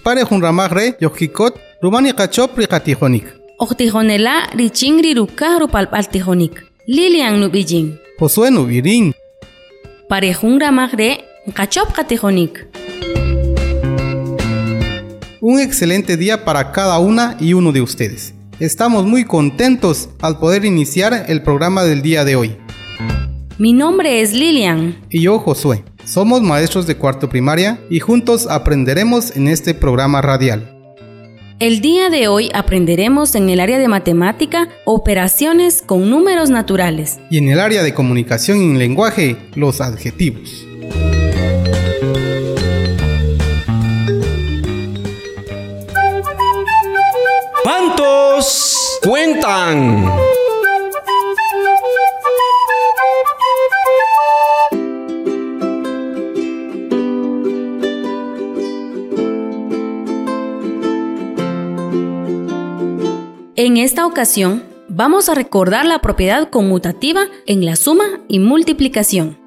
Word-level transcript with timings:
Chipare 0.00 0.24
junramagre 0.24 0.94
yojikot 0.98 1.58
rumani 1.82 2.14
kachop 2.14 2.56
rikatijonik. 2.56 3.26
Ojtijonela 3.58 4.48
riching 4.56 5.02
riruka 5.02 5.58
rupalpaltijonik. 5.58 6.52
Lilian 6.86 7.38
nubijin. 7.38 7.98
Josué 8.18 8.50
nubirin. 8.50 9.12
Parejun 10.08 10.58
ramagre 10.58 11.18
kachop 11.52 11.92
katijonik. 11.92 12.66
Un 15.42 15.60
excelente 15.60 16.16
día 16.16 16.46
para 16.46 16.72
cada 16.72 16.98
una 16.98 17.36
y 17.38 17.52
uno 17.52 17.70
de 17.70 17.82
ustedes. 17.82 18.32
Estamos 18.58 19.04
muy 19.04 19.24
contentos 19.24 20.08
al 20.22 20.38
poder 20.38 20.64
iniciar 20.64 21.26
el 21.28 21.42
programa 21.42 21.84
del 21.84 22.00
día 22.00 22.24
de 22.24 22.36
hoy. 22.36 22.56
Mi 23.58 23.74
nombre 23.74 24.22
es 24.22 24.32
Lilian. 24.32 24.96
Y 25.10 25.20
yo, 25.20 25.38
Josué. 25.38 25.84
Somos 26.10 26.42
maestros 26.42 26.88
de 26.88 26.96
cuarto 26.96 27.28
primaria 27.28 27.78
y 27.88 28.00
juntos 28.00 28.48
aprenderemos 28.50 29.36
en 29.36 29.46
este 29.46 29.74
programa 29.74 30.20
radial. 30.20 30.76
El 31.60 31.80
día 31.80 32.10
de 32.10 32.26
hoy 32.26 32.50
aprenderemos 32.52 33.36
en 33.36 33.48
el 33.48 33.60
área 33.60 33.78
de 33.78 33.86
matemática 33.86 34.68
operaciones 34.84 35.82
con 35.86 36.10
números 36.10 36.50
naturales. 36.50 37.20
Y 37.30 37.38
en 37.38 37.48
el 37.50 37.60
área 37.60 37.84
de 37.84 37.94
comunicación 37.94 38.60
y 38.60 38.76
lenguaje, 38.76 39.36
los 39.54 39.80
adjetivos. 39.80 40.66
¿Cuántos 47.62 48.98
cuentan? 49.04 50.10
En 63.62 63.76
esta 63.76 64.06
ocasión, 64.06 64.62
vamos 64.88 65.28
a 65.28 65.34
recordar 65.34 65.84
la 65.84 65.98
propiedad 65.98 66.48
conmutativa 66.48 67.26
en 67.44 67.66
la 67.66 67.76
suma 67.76 68.04
y 68.26 68.38
multiplicación. 68.38 69.38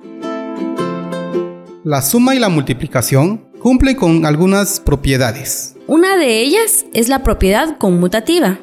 La 1.83 1.99
suma 2.03 2.35
y 2.35 2.39
la 2.39 2.49
multiplicación 2.49 3.43
cumplen 3.57 3.95
con 3.95 4.27
algunas 4.27 4.79
propiedades. 4.79 5.75
Una 5.87 6.15
de 6.15 6.43
ellas 6.43 6.85
es 6.93 7.09
la 7.09 7.23
propiedad 7.23 7.79
conmutativa, 7.79 8.59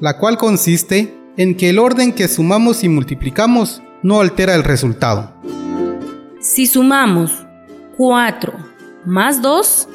la 0.00 0.18
cual 0.18 0.36
consiste 0.36 1.14
en 1.36 1.56
que 1.56 1.70
el 1.70 1.78
orden 1.78 2.12
que 2.12 2.26
sumamos 2.26 2.82
y 2.82 2.88
multiplicamos 2.88 3.82
no 4.02 4.20
altera 4.20 4.56
el 4.56 4.64
resultado. 4.64 5.32
Si 6.40 6.66
sumamos 6.66 7.30
4 7.96 8.52
más 9.04 9.40
2, 9.40 9.88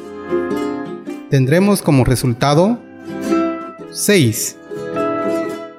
tendremos 1.30 1.82
como 1.82 2.06
resultado 2.06 2.80
6. 3.92 4.60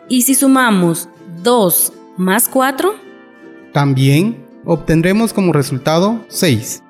Y 0.08 0.22
si 0.22 0.34
sumamos 0.34 1.08
2 1.42 1.92
más 2.16 2.48
4, 2.48 2.94
también 3.72 4.46
obtendremos 4.64 5.32
como 5.32 5.52
resultado 5.52 6.24
6. 6.28 6.82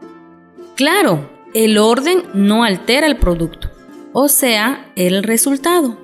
Claro, 0.74 1.30
el 1.54 1.78
orden 1.78 2.22
no 2.34 2.64
altera 2.64 3.06
el 3.06 3.16
producto, 3.16 3.70
o 4.12 4.28
sea, 4.28 4.92
el 4.96 5.22
resultado. 5.22 5.96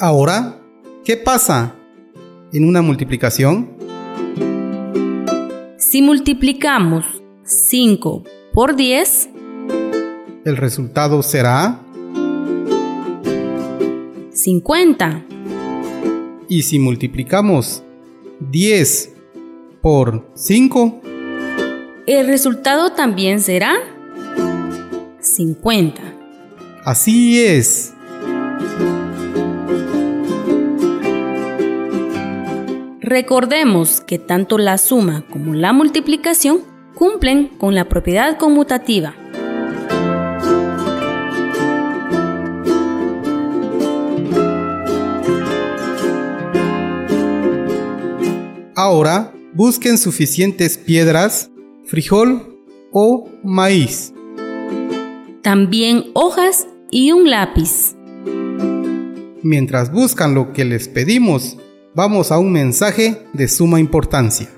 Ahora, 0.00 0.60
¿qué 1.04 1.16
pasa 1.16 1.76
en 2.52 2.68
una 2.68 2.82
multiplicación? 2.82 3.70
Si 5.78 6.02
multiplicamos 6.02 7.04
5 7.44 8.24
por 8.52 8.74
10, 8.74 9.30
el 10.44 10.56
resultado 10.56 11.22
será 11.22 11.80
50. 14.32 15.24
Y 16.48 16.62
si 16.62 16.78
multiplicamos 16.78 17.82
10 18.40 19.12
por 19.80 20.28
5, 20.34 21.00
el 22.06 22.26
resultado 22.26 22.92
también 22.92 23.40
será 23.40 23.74
50. 25.20 26.02
Así 26.84 27.42
es. 27.42 27.94
Recordemos 33.00 34.00
que 34.00 34.18
tanto 34.18 34.58
la 34.58 34.76
suma 34.76 35.24
como 35.30 35.54
la 35.54 35.72
multiplicación 35.72 36.60
cumplen 36.94 37.48
con 37.48 37.74
la 37.74 37.88
propiedad 37.88 38.36
conmutativa. 38.36 39.14
Ahora 48.76 49.32
busquen 49.54 49.98
suficientes 49.98 50.78
piedras, 50.78 51.48
frijol 51.86 52.58
o 52.90 53.28
maíz. 53.44 54.12
También 55.42 56.06
hojas 56.14 56.66
y 56.90 57.12
un 57.12 57.30
lápiz. 57.30 57.94
Mientras 59.42 59.92
buscan 59.92 60.34
lo 60.34 60.52
que 60.52 60.64
les 60.64 60.88
pedimos, 60.88 61.56
vamos 61.94 62.32
a 62.32 62.38
un 62.38 62.50
mensaje 62.50 63.22
de 63.32 63.46
suma 63.46 63.78
importancia. 63.78 64.50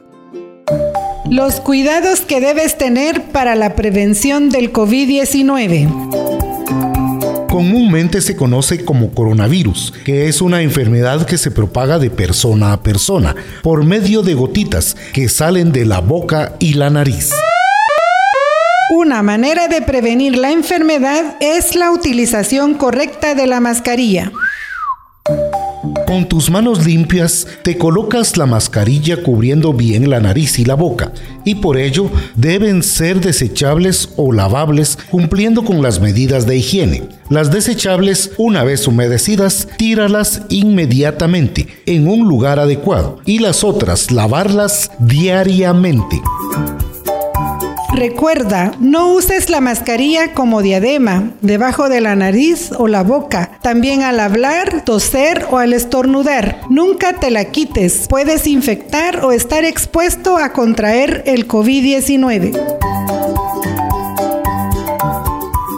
Los 1.31 1.61
cuidados 1.61 2.23
que 2.23 2.41
debes 2.41 2.79
tener 2.79 3.33
para 3.33 3.55
la 3.55 3.75
prevención 3.75 4.49
del 4.49 4.73
COVID-19 4.73 6.86
comúnmente 7.57 8.21
se 8.21 8.37
conoce 8.37 8.85
como 8.85 9.13
coronavirus, 9.13 9.95
que 10.05 10.29
es 10.29 10.43
una 10.43 10.61
enfermedad 10.61 11.25
que 11.25 11.39
se 11.39 11.51
propaga 11.51 11.99
de 11.99 12.11
persona 12.11 12.75
a 12.75 12.83
persona 12.83 13.35
por 13.63 13.83
medio 13.83 14.21
de 14.21 14.35
gotitas 14.35 14.95
que 15.15 15.31
salen 15.31 15.73
de 15.73 15.87
la 15.87 16.01
boca 16.01 16.53
y 16.59 16.75
la 16.75 16.91
nariz. 16.91 17.31
Una 18.95 19.23
manera 19.23 19.69
de 19.69 19.81
prevenir 19.81 20.37
la 20.37 20.51
enfermedad 20.51 21.37
es 21.41 21.77
la 21.77 21.93
utilización 21.93 22.75
correcta 22.75 23.35
de 23.35 23.47
la 23.47 23.61
mascarilla. 23.61 24.33
Con 26.07 26.29
tus 26.29 26.51
manos 26.51 26.87
limpias 26.87 27.49
te 27.63 27.77
colocas 27.77 28.37
la 28.37 28.47
mascarilla 28.47 29.23
cubriendo 29.25 29.73
bien 29.73 30.09
la 30.09 30.21
nariz 30.21 30.59
y 30.61 30.65
la 30.65 30.75
boca 30.75 31.13
y 31.45 31.57
por 31.57 31.77
ello 31.77 32.11
deben 32.37 32.85
ser 32.85 33.21
desechables 33.21 34.11
o 34.17 34.33
lavables 34.33 34.99
cumpliendo 35.11 35.65
con 35.65 35.83
las 35.83 36.01
medidas 36.01 36.47
de 36.47 36.59
higiene. 36.59 37.09
Las 37.29 37.51
desechables, 37.51 38.31
una 38.37 38.63
vez 38.63 38.87
humedecidas, 38.87 39.67
tíralas 39.79 40.43
inmediatamente 40.49 41.67
en 41.87 42.07
un 42.07 42.29
lugar 42.29 42.61
adecuado 42.61 43.19
y 43.27 43.41
las 43.41 43.65
otras 43.65 44.13
lavarlas 44.13 44.93
diariamente. 45.01 46.23
Recuerda, 47.97 48.73
no 48.79 49.15
uses 49.15 49.49
la 49.49 49.63
mascarilla 49.63 50.35
como 50.35 50.61
diadema, 50.61 51.31
debajo 51.41 51.89
de 51.89 52.03
la 52.03 52.15
nariz 52.15 52.71
o 52.77 52.89
la 52.89 53.03
boca. 53.03 53.59
También 53.63 54.03
al 54.03 54.21
hablar, 54.21 54.85
toser 54.85 55.47
o 55.51 55.57
al 55.57 55.73
estornudar. 55.73 56.61
Nunca 56.69 57.15
te 57.15 57.31
la 57.31 57.47
quites. 57.47 58.07
Puedes 58.07 58.47
infectar 58.47 59.25
o 59.25 59.33
estar 59.33 59.65
expuesto 59.65 60.37
a 60.37 60.53
contraer 60.53 61.23
el 61.25 61.49
COVID-19. 61.49 62.53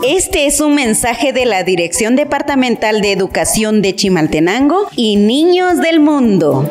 Este 0.05 0.47
es 0.47 0.61
un 0.61 0.75
mensaje 0.75 1.33
de 1.33 1.47
la 1.47 1.63
Dirección 1.63 2.17
Departamental 2.17 3.01
de 3.01 3.13
Educación 3.13 3.81
de 3.81 3.95
Chimaltenango 3.95 4.89
y 4.97 5.15
Niños 5.15 5.79
del 5.79 6.01
Mundo. 6.01 6.69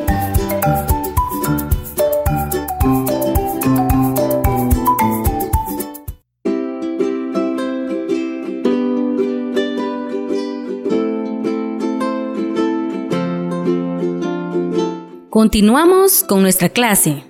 Continuamos 15.38 16.24
con 16.24 16.42
nuestra 16.42 16.69
clase. 16.69 17.24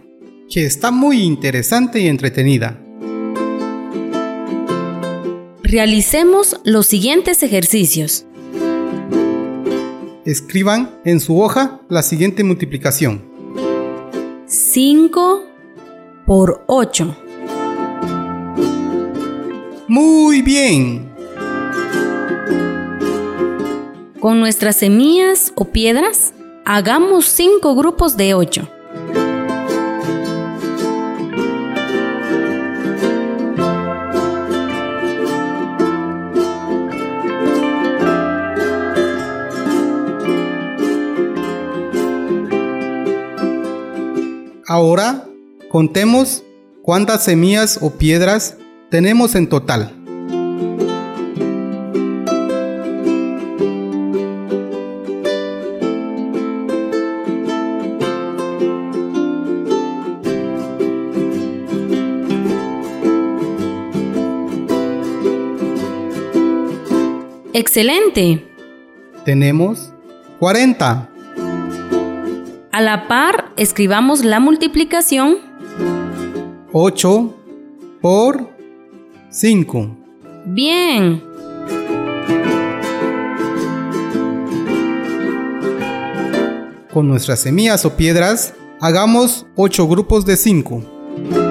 que 0.50 0.65
está 0.65 0.92
muy 0.92 1.24
interesante 1.24 2.00
y 2.00 2.07
entretenida. 2.07 2.81
Realicemos 5.62 6.57
los 6.63 6.88
siguientes 6.88 7.44
ejercicios. 7.44 8.25
Escriban 10.24 11.01
en 11.04 11.19
su 11.19 11.38
hoja 11.42 11.81
la 11.89 12.01
siguiente 12.01 12.45
multiplicación. 12.45 13.25
5 14.45 15.44
por 16.25 16.63
8. 16.68 17.18
Muy 19.89 20.42
bien. 20.44 21.12
Con 24.21 24.39
nuestras 24.39 24.77
semillas 24.77 25.51
o 25.56 25.65
piedras, 25.65 26.33
hagamos 26.69 27.27
5 27.27 27.75
grupos 27.75 28.17
de 28.17 28.33
8. 28.33 28.67
Ahora 44.67 45.23
contemos 45.69 46.43
cuántas 46.81 47.23
semillas 47.23 47.79
o 47.81 47.91
piedras 47.91 48.57
tenemos 48.89 49.35
en 49.35 49.47
total. 49.47 49.93
Excelente. 67.59 68.48
Tenemos 69.25 69.92
40. 70.38 71.09
A 72.71 72.81
la 72.81 73.07
par, 73.07 73.51
escribamos 73.57 74.24
la 74.24 74.39
multiplicación 74.39 75.38
8 76.71 77.36
por 78.00 78.51
5. 79.31 79.98
Bien. 80.45 81.24
Con 86.94 87.07
nuestras 87.07 87.39
semillas 87.39 87.83
o 87.86 87.98
piedras, 87.98 88.54
hagamos 88.80 89.48
8 89.56 89.88
grupos 89.88 90.27
de 90.27 90.38
5. 90.38 91.46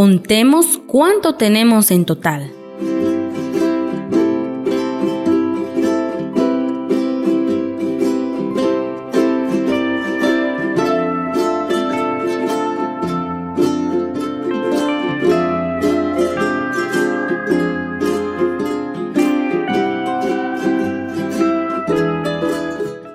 Contemos 0.00 0.78
cuánto 0.86 1.34
tenemos 1.34 1.90
en 1.90 2.04
total. 2.04 2.52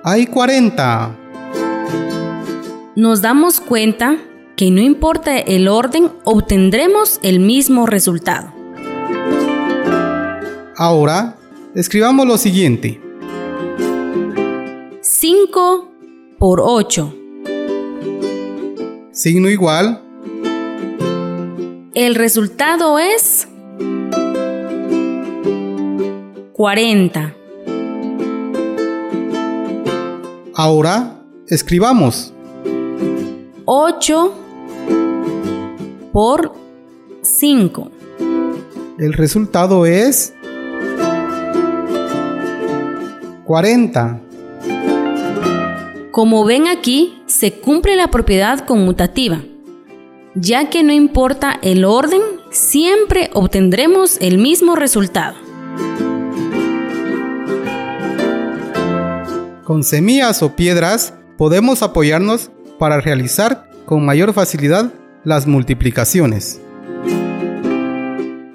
Hay 0.03 0.27
40. 0.27 1.15
Nos 2.97 3.21
damos 3.21 3.61
cuenta 3.61 4.17
que 4.63 4.71
no 4.71 4.79
importa 4.79 5.39
el 5.39 5.67
orden, 5.67 6.09
obtendremos 6.23 7.19
el 7.21 7.41
mismo 7.41 7.85
resultado. 7.85 8.53
Ahora, 10.77 11.35
escribamos 11.75 12.25
lo 12.25 12.37
siguiente. 12.37 13.01
5 15.01 15.91
por 16.39 16.61
8. 16.63 17.13
Signo 19.11 19.49
igual. 19.49 20.01
El 21.93 22.15
resultado 22.15 22.99
es 22.99 23.49
40. 26.53 27.35
Ahora, 30.55 31.17
escribamos. 31.49 32.33
8 33.65 34.42
por 36.13 36.53
5. 37.23 37.91
El 38.99 39.13
resultado 39.13 39.87
es 39.87 40.33
40. 43.45 44.21
Como 46.11 46.45
ven 46.45 46.67
aquí, 46.67 47.23
se 47.25 47.53
cumple 47.53 47.95
la 47.95 48.09
propiedad 48.09 48.59
conmutativa, 48.59 49.41
ya 50.35 50.69
que 50.69 50.83
no 50.83 50.93
importa 50.93 51.59
el 51.63 51.83
orden, 51.83 52.21
siempre 52.51 53.31
obtendremos 53.33 54.17
el 54.21 54.37
mismo 54.37 54.75
resultado. 54.75 55.35
Con 59.63 59.83
semillas 59.83 60.43
o 60.43 60.55
piedras 60.55 61.15
podemos 61.37 61.81
apoyarnos 61.81 62.51
para 62.77 63.01
realizar 63.01 63.67
con 63.85 64.05
mayor 64.05 64.33
facilidad 64.33 64.91
las 65.23 65.47
multiplicaciones. 65.47 66.61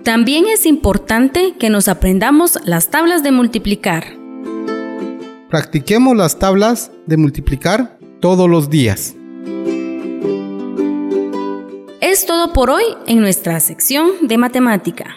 También 0.02 0.46
es 0.46 0.64
importante 0.66 1.54
que 1.58 1.70
nos 1.70 1.88
aprendamos 1.88 2.58
las 2.64 2.88
tablas 2.88 3.22
de 3.22 3.30
multiplicar. 3.30 4.04
Practiquemos 5.50 6.16
las 6.16 6.38
tablas 6.38 6.90
de 7.06 7.16
multiplicar 7.16 7.98
todos 8.20 8.48
los 8.48 8.70
días. 8.70 9.14
Es 12.00 12.26
todo 12.26 12.52
por 12.52 12.70
hoy 12.70 12.84
en 13.06 13.20
nuestra 13.20 13.60
sección 13.60 14.08
de 14.22 14.38
matemática. 14.38 15.16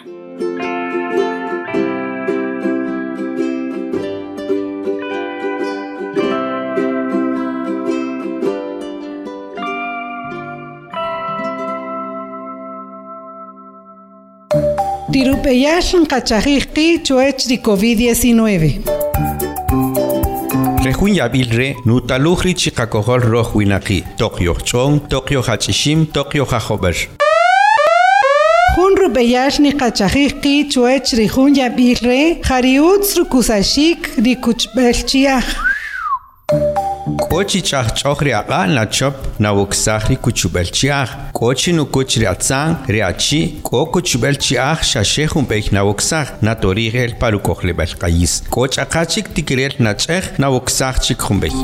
Tirupeyashan 15.12 16.06
kachajiki 16.06 17.02
chuech 17.04 17.44
di 17.48 17.58
COVID-19. 17.58 18.80
Rejunya 20.84 21.28
bilre, 21.28 21.76
nutaluhri 21.84 22.54
chikakohol 22.54 23.20
roh 23.20 23.50
winaki, 23.54 24.04
Tokyo 24.16 24.54
chong, 24.54 25.08
Tokyo 25.08 25.42
hachishim, 25.42 26.06
Tokyo 26.06 26.44
hajober. 26.44 26.96
Jun 28.76 28.96
rupeyashni 28.96 29.72
kachajiki 29.72 30.68
chuech 30.72 31.12
rijunya 31.12 31.68
bilre, 31.68 32.40
jariutz 32.40 33.16
rukusashik 33.16 34.16
di 34.16 34.36
კოჩი 37.32 37.60
ჩახ 37.68 37.86
ჩოხრი 37.98 38.32
აყა 38.40 38.60
ნაჩოპ 38.76 39.16
ნავოქსახრი 39.44 40.16
კუჩუბელჩი 40.24 40.88
ახ. 41.00 41.10
კოჩი 41.38 41.72
ნუ 41.76 41.84
კოჩრი 41.94 42.26
აცან 42.32 42.70
რეაჩი 42.94 43.40
კო 43.68 43.80
კუჩუბელჩი 43.92 44.54
ახ 44.70 44.78
შაშეხუმ 44.90 45.44
პეიქ 45.50 45.66
ნავოქსახ 45.76 46.26
ნატორი 46.46 46.86
ღელ 46.92 47.12
პარუკოხლებელ 47.20 47.92
ყაის 48.02 48.32
კოჭა 48.54 48.84
ხაჩიკ 48.92 49.26
ტიკრელ 49.34 49.74
ნაჭეხ 49.84 50.24
ნავოქსახ 50.42 50.94
ჩიქხუმბექ 51.04 51.56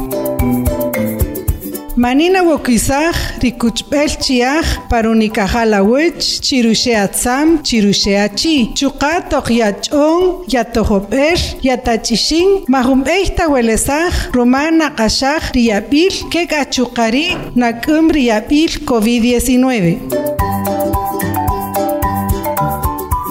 Manina 1.98 2.42
wokisaj 2.46 3.14
rikuchbel 3.42 4.10
chiaj 4.22 4.66
parunikajala 4.90 5.82
wech 5.82 6.40
chirushea 6.46 7.08
tzam 7.08 7.58
chirushea 7.66 8.28
chi 8.38 8.70
chuqatoq 8.78 9.46
yach'on 9.50 10.46
yatojober 10.54 11.38
yatachishin 11.68 12.48
majumb'eyta 12.74 13.44
welesaj 13.52 14.14
romana 14.36 14.88
qashaj 14.98 15.42
riyabil 15.56 16.14
kek 16.32 16.52
achuqari 16.62 17.26
nak'um 17.56 18.04
riyabil 18.16 18.72
COVID-19 18.90 19.98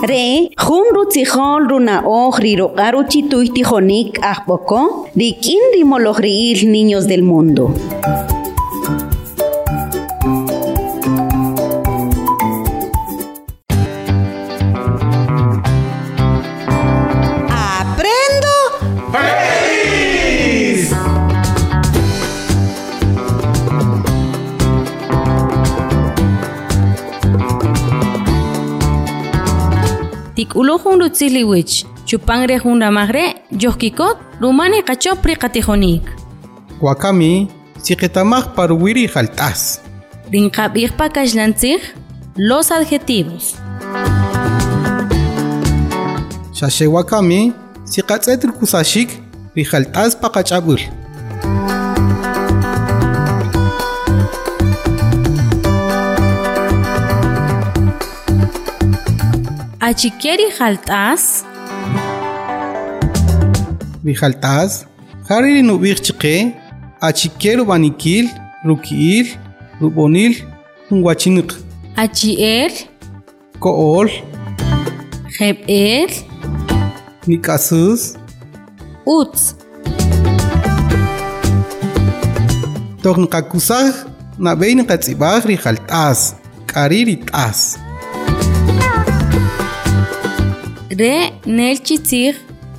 Re, 0.09 0.25
jun 0.63 0.87
rutzijol 0.95 1.61
runa 1.69 1.95
oj 2.05 2.35
riroqaru 2.43 3.01
chituy 3.11 3.47
tijonik 3.55 4.19
ajpoko, 4.31 5.07
rikin 5.15 5.63
rimolojriil 5.73 6.59
niños 6.75 7.07
del 7.07 7.23
mundo. 7.23 7.71
Ulohun 31.07 31.09
rutziliwich. 31.09 31.85
Chupangre 32.05 32.57
hun 32.59 32.79
ramagre, 32.79 33.35
yohkikot, 33.51 34.17
rumane 34.39 34.81
kachopri 34.83 35.35
katijonik. 35.35 36.03
Wakami, 36.81 37.47
siqetamaj 37.81 38.55
paruwiri 38.55 39.07
jaltas. 39.07 39.81
Rinkabig 40.31 40.91
pakashlantzig, 40.97 41.81
los 42.37 42.71
adjetivos. 42.71 43.55
Shashe 46.53 46.87
wakami, 46.87 47.53
siqatz'etr 47.85 48.51
kusashik, 48.59 49.09
rijaltas 49.55 50.15
paqach'ab'ul. 50.15 50.79
Achikieri 59.87 60.51
jaltas, 60.51 61.45
Rijaltas, 64.03 64.83
hariri 65.29 65.61
nub'ij 65.63 66.01
chiqe, 66.05 66.33
achiker 67.07 67.63
banikil, 67.69 68.27
rukiil, 68.67 69.27
rub'onil, 69.79 70.33
junwachiniq, 70.89 71.55
achiel, 72.03 72.73
ko'ol, 73.63 74.11
jeb'el, 75.37 76.11
nik'asus, 77.29 78.01
utz. 79.15 79.55
toj 83.03 83.17
nqakusaj 83.23 83.87
nab'ey 84.43 84.73
niqatz'ib'aj 84.75 85.47
rijaltas, 85.47 86.19
k'ari 86.67 86.99
rit'as. 87.07 87.86
Re 90.99 91.15
nel 91.45 91.77
chitzig, 91.85 92.35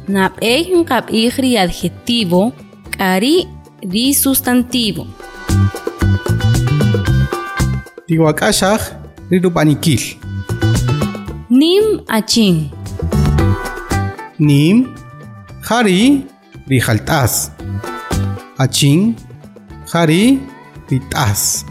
nqab'ij 0.08 1.34
ri 1.42 1.52
adjetivo, 1.62 2.42
k'ari 2.94 3.37
ri 3.92 4.04
sustantivo. 4.22 5.04
Tiwak'axaj 8.06 8.82
rirub'anikil. 9.30 10.02
Nim 11.48 11.87
achin, 12.08 12.56
Nim, 14.38 14.94
Hari, 15.66 16.22
Rijaltas. 16.70 17.50
Achin, 18.56 19.16
Hari, 19.92 20.38
Ritas. 20.87 21.66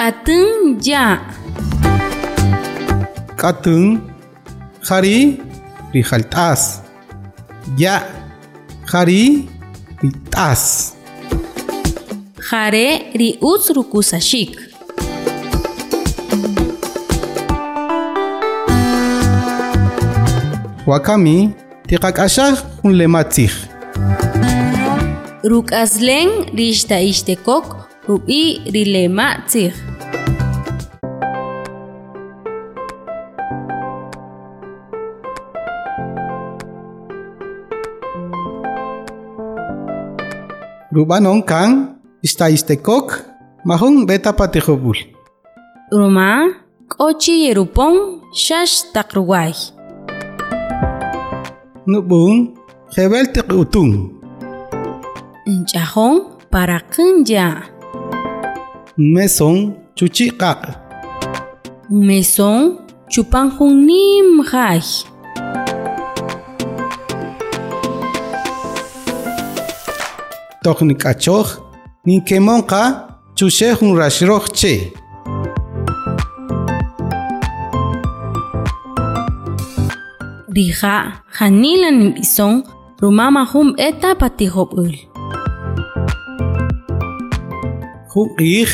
K'atun 0.00 0.80
ya, 0.80 1.20
Katun, 3.36 4.00
Hari, 4.88 5.36
Rijaltas. 5.92 6.80
Ya, 7.76 8.08
Hari, 8.88 9.44
Ritas. 10.00 10.96
jare 12.48 13.12
ri 13.12 13.36
utz 13.44 13.68
rukusashik. 13.76 14.56
Wakami, 20.88 21.52
Tiqak'axaj 21.88 22.56
jun 22.80 22.96
lematzij. 22.96 23.52
Ruk'aslen 25.44 26.56
rixta 26.56 26.96
ixtekok, 27.04 27.66
rub'i 28.08 28.64
rilema 28.72 29.28
rubanong 40.90 41.46
kan 41.46 42.02
istaistekok 42.18 43.22
mahong 43.62 44.02
beta 44.02 44.34
patihobul. 44.34 44.98
Ruma 45.94 46.50
ochi 46.98 47.46
yerupon 47.46 48.26
shash 48.34 48.90
takruwai. 48.90 49.54
Nubung 51.86 52.58
hebel 52.94 53.30
utung. 53.54 54.18
Ncahong 55.46 56.38
para 56.50 56.82
kenja. 56.82 57.70
Mesong 58.98 59.74
cuci 59.94 60.34
kak. 60.34 60.74
cupang 61.90 62.78
cupan 63.10 63.74
nim 63.74 64.42
hai. 64.46 65.09
toknik'achoj 70.64 71.48
ninkemonqa 72.06 72.82
chuxej 73.36 73.74
jun 73.80 73.92
raxroj 74.00 74.44
che 74.58 74.74
riha' 80.56 81.04
janila 81.36 81.90
nib'ison 82.00 82.54
rumama 83.00 83.42
jun 83.50 83.68
b'eta 83.76 84.10
patijob'ül 84.20 84.94
jun 88.12 88.28
q'iij 88.36 88.70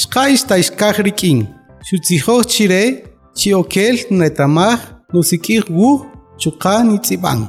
xqa'ix 0.00 0.40
taixkaj 0.48 0.96
rik'in 1.06 1.38
xutzijoj 1.86 2.42
chire 2.52 2.82
chiokel 3.38 3.96
netamaj 4.18 4.80
nosik'ij 5.12 5.62
wuj 5.76 5.98
chuqaj 6.40 6.80
nitz'ib'an. 6.90 7.40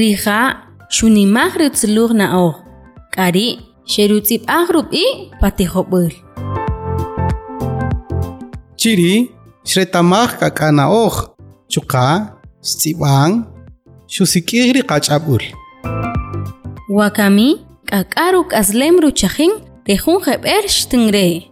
Riha' 0.00 0.71
shunimahrut 0.92 1.72
seluruh 1.72 2.12
naoh, 2.12 2.60
Kari, 3.08 3.58
syerutsip 3.88 4.44
agrup 4.44 4.92
i 4.92 5.32
patihobul. 5.40 6.12
Ciri, 8.76 9.32
shretamah 9.64 10.36
kakana 10.36 10.92
oh, 10.92 11.32
cuka, 11.72 12.36
stibang, 12.60 13.48
shusikiri 14.04 14.84
kacabul. 14.84 15.40
Wakami, 16.92 17.64
kakaruk 17.88 18.52
azlem 18.52 19.00
rucahin, 19.00 19.64
tehun 19.88 20.20
heber 20.20 20.68
shtengre. 20.68 21.51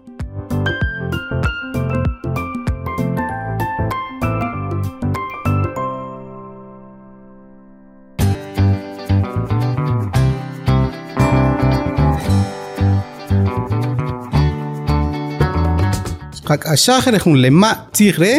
Hak 16.51 16.65
asha 16.67 16.95
jere 17.03 17.19
jun 17.23 17.37
lema 17.43 17.71
tigre 17.95 18.35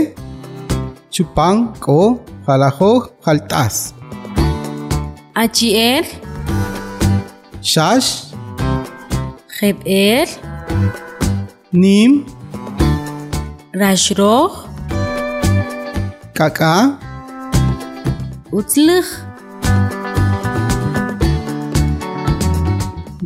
chupan 1.16 1.56
ko 1.84 2.20
jalajo 2.46 2.90
jaltas. 3.24 3.76
Achiel. 5.42 6.04
Shash. 7.72 8.10
Jebel. 9.56 10.28
Nim. 11.72 12.12
Rashroh. 13.82 14.52
Kaka. 16.36 17.00
Utzlig. 18.52 19.08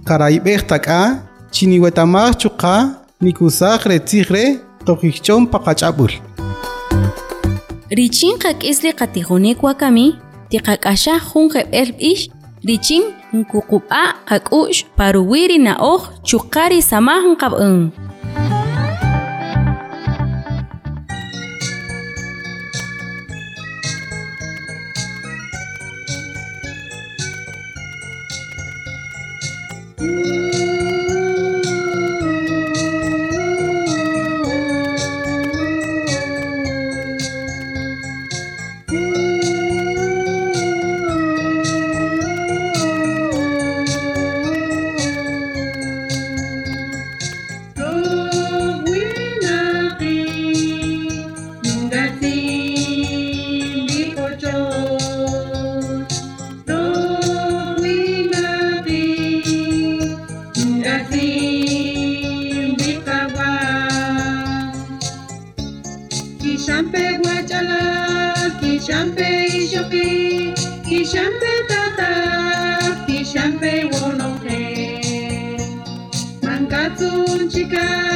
Karaibeh 0.08 0.62
taka. 0.70 1.02
Chiniwetamah 1.50 2.38
chuka. 2.38 2.76
Nikusah 3.24 3.82
re 3.90 3.98
tigre. 4.12 4.65
toqikchonpa 4.88 5.58
qach'apul 5.66 6.14
richinqa 7.98 8.50
k'isli 8.60 8.92
qatijunikwakami 9.00 10.08
tiqak'axaj 10.50 11.22
jun 11.30 11.46
qeb'el 11.54 11.90
b'ix 12.00 12.20
richin 12.68 13.04
nkuqub'a' 13.38 14.16
qak'ux 14.30 14.78
paruwiri 14.98 15.58
na'oj 15.68 16.02
chuqari 16.28 16.80
samajn 16.92 17.36
un. 17.70 18.05
Atlântica. 77.36 78.15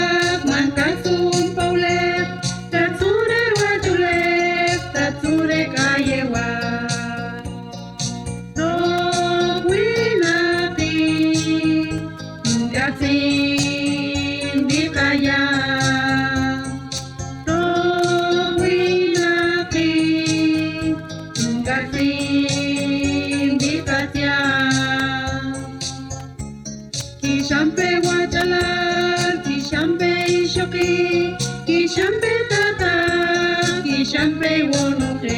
Shanpei 34.20 34.64
Wonoke. 34.70 35.38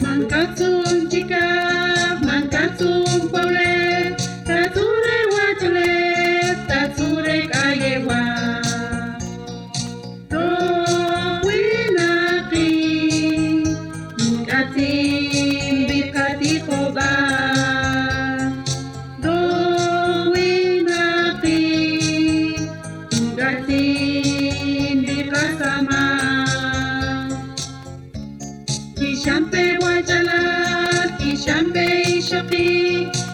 Mankatsu 0.00 0.64
Unchika 0.90 1.65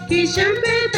Kishan 0.09 0.55
Baby. 0.63 0.92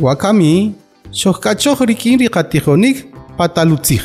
Wakami, 0.00 0.72
shohkachohrikin 1.12 2.18
rikatijonik 2.18 3.06
patalutzij. 3.36 4.00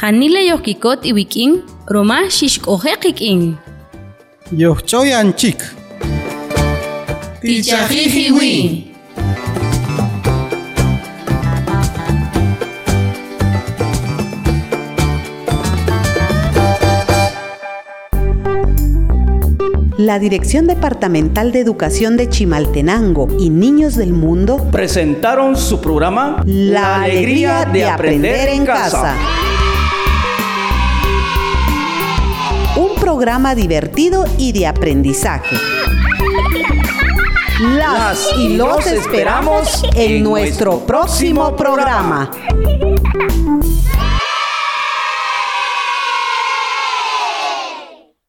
Janile 0.00 0.46
yohkikot 0.46 1.06
iwikin, 1.06 1.62
roma 1.86 2.30
shishkohekikin. 2.30 3.56
Yohchoyan 4.52 5.32
chik. 5.36 5.62
Tichajijiwi. 7.40 8.87
La 20.08 20.18
Dirección 20.18 20.66
Departamental 20.66 21.52
de 21.52 21.60
Educación 21.60 22.16
de 22.16 22.30
Chimaltenango 22.30 23.28
y 23.38 23.50
Niños 23.50 23.94
del 23.94 24.14
Mundo 24.14 24.56
presentaron 24.72 25.54
su 25.54 25.82
programa 25.82 26.42
La 26.46 27.02
alegría 27.02 27.66
de 27.66 27.84
aprender 27.84 28.48
en 28.48 28.64
casa. 28.64 29.14
Un 32.78 32.98
programa 32.98 33.54
divertido 33.54 34.24
y 34.38 34.52
de 34.52 34.66
aprendizaje. 34.66 35.56
Las 37.76 38.30
y 38.38 38.56
los 38.56 38.86
esperamos 38.86 39.84
en 39.94 40.22
nuestro 40.24 40.86
próximo 40.86 41.54
programa. 41.54 42.30